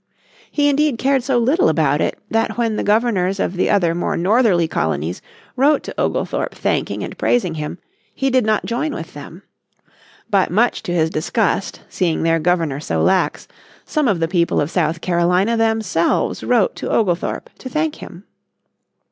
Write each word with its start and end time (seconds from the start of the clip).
He 0.49 0.67
indeed 0.67 0.97
cared 0.97 1.23
so 1.23 1.37
little 1.37 1.69
about 1.69 2.01
it 2.01 2.17
that 2.31 2.57
when 2.57 2.75
the 2.75 2.81
governors 2.83 3.39
of 3.39 3.53
the 3.55 3.69
other 3.69 3.93
more 3.93 4.17
northerly 4.17 4.67
colonies 4.67 5.21
wrote 5.55 5.83
to 5.83 6.01
Oglethorpe 6.01 6.55
thanking 6.55 7.03
and 7.03 7.15
praising 7.19 7.53
him 7.53 7.77
he 8.11 8.31
did 8.31 8.43
not 8.43 8.65
join 8.65 8.95
with 8.95 9.13
them. 9.13 9.43
But 10.27 10.49
much 10.49 10.81
to 10.89 10.91
his 10.91 11.11
disgust, 11.11 11.81
seeing 11.87 12.23
their 12.23 12.39
Governor 12.39 12.79
so 12.79 13.03
lax, 13.03 13.47
some 13.85 14.07
of 14.07 14.19
the 14.19 14.27
people 14.27 14.59
of 14.59 14.71
South 14.71 15.01
Carolina 15.01 15.55
themselves 15.55 16.43
wrote 16.43 16.75
to 16.77 16.89
Oglethorpe 16.89 17.51
to 17.59 17.69
thank 17.69 17.97
him. 17.97 18.23